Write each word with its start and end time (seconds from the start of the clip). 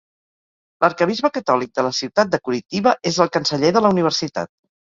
L'Arquebisbe 0.85 1.31
catòlic 1.35 1.75
de 1.79 1.85
la 1.89 1.93
ciutat 1.99 2.33
de 2.33 2.41
Curitiba 2.49 2.97
és 3.13 3.23
el 3.27 3.33
canceller 3.39 3.73
de 3.77 3.87
la 3.89 3.97
Universitat. 3.99 4.53